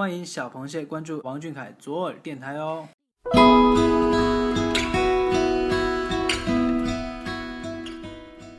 [0.00, 2.88] 欢迎小螃蟹关注王俊凯左耳电台哦。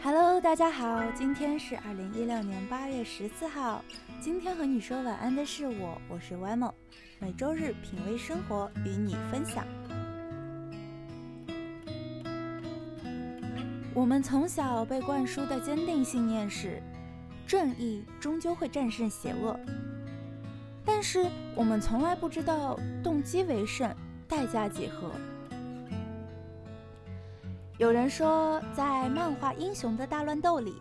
[0.03, 3.83] Hello，大家好，今天是二零一六年八月十四号。
[4.19, 6.71] 今天和你说晚安的是我，我是 w 某，
[7.17, 9.65] 每周日品味生活，与你分享。
[13.95, 16.79] 我们从小被灌输的坚定信念是，
[17.47, 19.59] 正义终究会战胜邪恶。
[20.85, 23.95] 但是我们从来不知道动机为甚，
[24.27, 25.11] 代价几何。
[27.77, 30.75] 有人说，在漫画英雄的大乱斗里，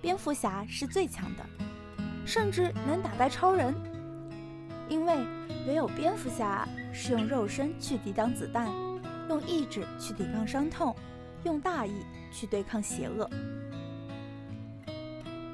[0.00, 1.44] 蝙蝠侠是最强的，
[2.24, 3.74] 甚至能打败超人，
[4.88, 5.18] 因为
[5.66, 8.68] 唯有蝙蝠侠是用肉身去抵挡子弹，
[9.28, 10.94] 用意志去抵抗伤痛，
[11.44, 13.28] 用大义去对抗邪恶。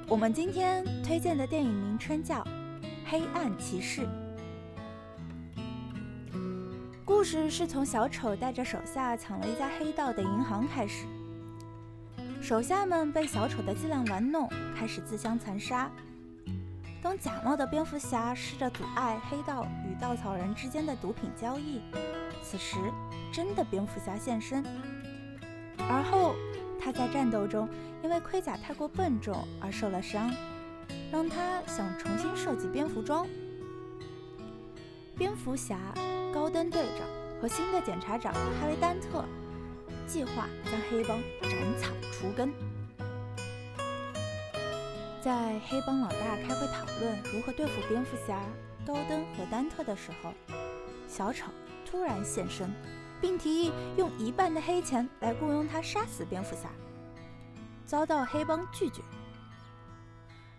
[0.09, 2.47] 我们今天推荐的电影名称叫。
[3.09, 4.05] 黑暗骑士
[7.05, 11.07] 故事是从小丑带着手下抢了一家黑道的银行开始。
[12.43, 15.89] 手下们被小丑的伎俩玩弄，开始自相残杀。
[17.01, 21.81] 当假冒的蝙蝠侠试着阻碍黑道与稻草人之间的毒品交易，
[22.43, 22.77] 此时
[23.33, 24.65] 真的蝙蝠侠现身。
[25.79, 26.35] 而后
[26.81, 27.69] 他在战斗中
[28.03, 30.29] 因为盔甲太过笨重而受了伤。
[31.13, 33.27] 让他想重新设计蝙蝠装。
[35.17, 35.79] 蝙蝠侠、
[36.33, 37.07] 高登队长
[37.41, 39.25] 和新的检察长哈维·丹特
[40.07, 42.53] 计划将黑帮斩草除根。
[45.23, 48.41] 在黑帮老大开会讨论如何对付蝙蝠侠、
[48.87, 50.33] 高登和丹特的时候，
[51.09, 51.47] 小丑
[51.85, 52.71] 突然现身，
[53.21, 56.69] 并提议用一半的黑钱来雇佣他杀死蝙蝠侠，
[57.85, 59.03] 遭到黑帮拒绝。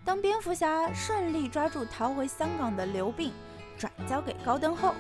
[0.08, 3.34] 当蝙蝠侠顺利抓住逃回香港的刘病，
[3.78, 4.96] 转交给高登后，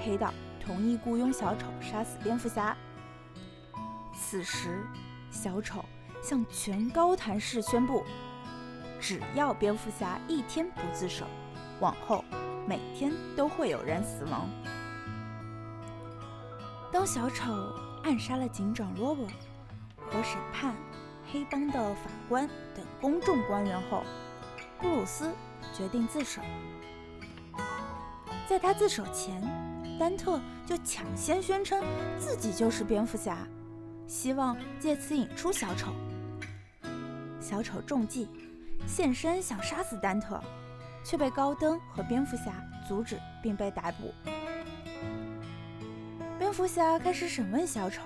[0.00, 0.32] 黑道
[0.64, 2.76] 同意雇佣小丑杀死蝙蝠侠。
[4.14, 4.86] 此时，
[5.32, 5.84] 小丑
[6.22, 8.04] 向全高谭市宣布，
[9.00, 11.26] 只要蝙蝠侠一天不自首，
[11.80, 12.24] 往后
[12.64, 14.48] 每天都会有人死亡。
[16.92, 17.52] 当小丑
[18.04, 19.26] 暗杀了警长罗伯
[20.06, 20.76] 和审判
[21.32, 24.04] 黑帮的法官等公众官员后，
[24.80, 25.32] 布鲁斯
[25.72, 26.40] 决定自首。
[28.48, 29.42] 在他自首前，
[29.98, 31.82] 丹特就抢先宣称
[32.18, 33.36] 自己就是蝙蝠侠，
[34.06, 35.92] 希望借此引出小丑。
[37.40, 38.28] 小丑中计，
[38.86, 40.40] 现身想杀死丹特，
[41.04, 42.54] 却被高登和蝙蝠侠
[42.86, 44.14] 阻止，并被逮捕。
[46.38, 48.02] 蝙蝠侠开始审问小丑。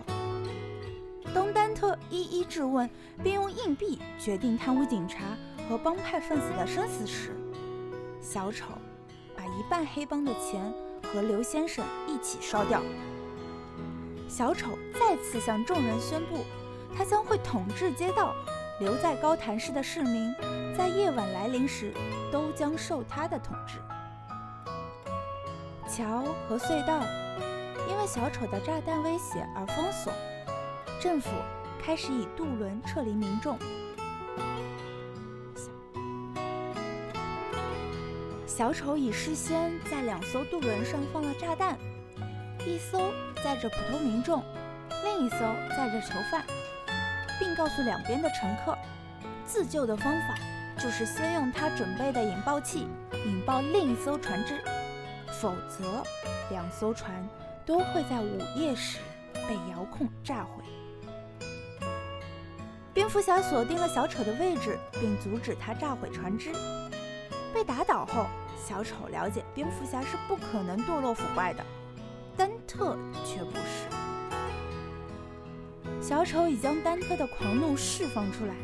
[1.35, 2.89] 当丹特一一质问，
[3.23, 5.21] 并用硬币决定贪污警察。
[5.73, 7.35] 和帮派分子的生死时，
[8.21, 8.67] 小丑
[9.35, 10.71] 把一半黑帮的钱
[11.03, 12.83] 和刘先生一起烧掉。
[14.29, 16.45] 小丑再次向众人宣布，
[16.95, 18.35] 他将会统治街道，
[18.81, 20.35] 留在高谭市的市民
[20.77, 21.91] 在夜晚来临时
[22.31, 23.79] 都将受他的统治。
[25.89, 27.03] 桥和隧道
[27.89, 30.13] 因为小丑的炸弹威胁而封锁，
[31.01, 31.31] 政府
[31.83, 33.59] 开始以渡轮撤离民众。
[38.55, 41.75] 小丑已事先在两艘渡轮上放了炸弹，
[42.67, 43.11] 一艘
[43.43, 44.45] 载着普通民众，
[45.05, 45.39] 另一艘
[45.71, 46.45] 载着囚犯，
[47.41, 48.77] 并告诉两边的乘客，
[49.47, 50.35] 自救的方法
[50.79, 52.87] 就是先用他准备的引爆器
[53.25, 54.61] 引爆另一艘船只，
[55.41, 56.03] 否则
[56.51, 57.27] 两艘船
[57.65, 58.99] 都会在午夜时
[59.49, 60.63] 被遥控炸毁。
[62.93, 66.53] 蝙蝠侠锁定了小丑的位置，并阻止他炸毁船只，
[67.55, 68.27] 被打倒后。
[68.67, 71.65] 小丑了解蝙蝠侠是不可能堕落腐败的，
[72.37, 73.89] 丹特却不是。
[76.01, 78.55] 小丑已将丹特的狂怒释放出来。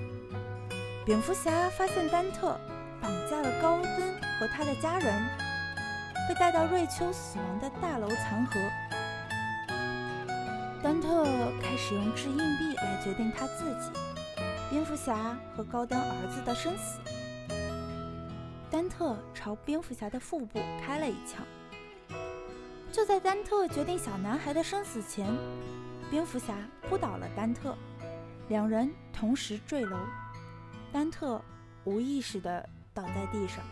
[1.04, 2.58] 蝙蝠侠发现丹特
[3.00, 5.12] 绑架了高登和他的家人，
[6.28, 8.70] 被带到瑞秋死亡的大楼残骸。
[10.82, 11.24] 丹特
[11.60, 13.90] 开始用掷硬币来决定他自己、
[14.70, 16.98] 蝙蝠侠和高登儿子的生死。
[18.78, 21.44] 丹特朝蝙蝠侠的腹部开了一枪。
[22.92, 25.26] 就在丹特决定小男孩的生死前，
[26.08, 26.54] 蝙蝠侠
[26.88, 27.76] 扑倒了丹特，
[28.46, 29.96] 两人同时坠楼，
[30.92, 31.42] 丹特
[31.82, 32.64] 无意识地
[32.94, 33.64] 倒在地上。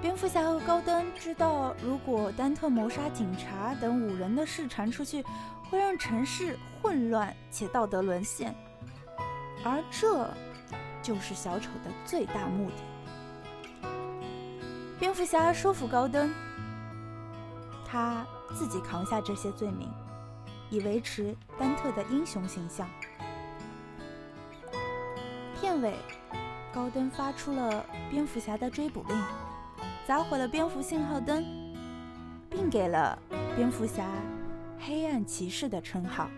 [0.00, 5.22] 蝙蝠侠和高登知道，如果丹特谋杀警察等五人的事传出去，
[5.68, 8.54] 会让城市混乱且道德沦陷，
[9.62, 10.26] 而这。
[11.02, 13.88] 就是小丑的最大目的。
[14.98, 16.32] 蝙蝠侠说服高登，
[17.86, 19.88] 他自己扛下这些罪名，
[20.68, 22.88] 以维持丹特的英雄形象。
[25.58, 25.94] 片尾，
[26.72, 29.22] 高登发出了蝙蝠侠的追捕令，
[30.06, 31.44] 砸毁了蝙蝠信号灯，
[32.50, 33.18] 并给了
[33.56, 34.06] 蝙蝠侠
[34.78, 36.28] “黑暗骑士”的称号。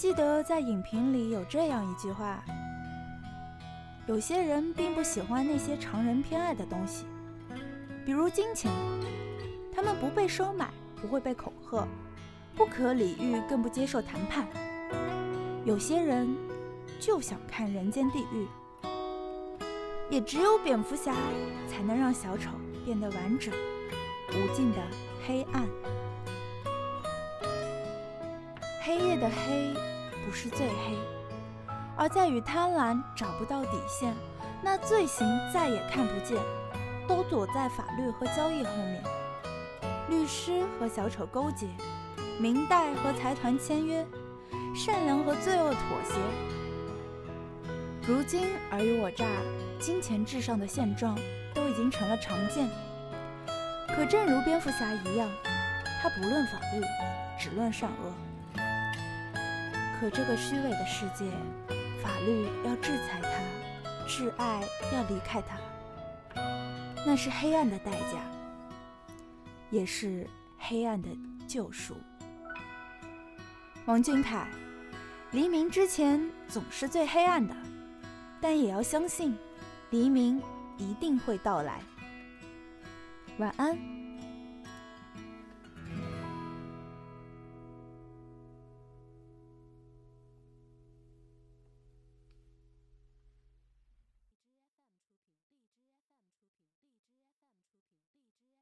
[0.00, 2.42] 记得在影评里有这样一句话：
[4.06, 7.04] 有些人并不喜欢那些常人偏爱的东西，
[8.02, 8.72] 比如金钱，
[9.70, 10.70] 他们不被收买，
[11.02, 11.86] 不会被恐吓，
[12.56, 14.46] 不可理喻，更不接受谈判。
[15.66, 16.34] 有些人
[16.98, 18.48] 就想看人间地狱，
[20.08, 21.14] 也只有蝙蝠侠
[21.68, 22.52] 才能让小丑
[22.86, 23.52] 变得完整、
[24.30, 24.78] 无尽的
[25.26, 25.68] 黑暗。
[28.90, 29.72] 黑夜的黑
[30.26, 30.98] 不是最黑，
[31.96, 34.12] 而在于贪婪找不到底线，
[34.64, 36.36] 那罪行再也看不见，
[37.06, 39.00] 都躲在法律和交易后面。
[40.08, 41.68] 律师和小丑勾结，
[42.40, 44.04] 明代和财团签约，
[44.74, 46.18] 善良和罪恶妥协。
[48.08, 49.24] 如今尔虞我诈、
[49.78, 51.16] 金钱至上的现状
[51.54, 52.68] 都已经成了常见。
[53.94, 55.30] 可正如蝙蝠侠一样，
[56.02, 56.82] 他不论法律，
[57.38, 58.29] 只论善恶。
[60.00, 61.30] 可这个虚伪的世界，
[62.02, 63.28] 法律要制裁他，
[64.08, 64.62] 挚爱
[64.94, 65.58] 要离开他，
[67.04, 68.18] 那是黑暗的代价，
[69.68, 70.26] 也是
[70.58, 71.10] 黑暗的
[71.46, 71.98] 救赎。
[73.84, 74.46] 王俊凯，
[75.32, 76.18] 黎明之前
[76.48, 77.54] 总是最黑暗的，
[78.40, 79.36] 但也要相信，
[79.90, 80.42] 黎明
[80.78, 81.82] 一定会到来。
[83.36, 83.99] 晚安。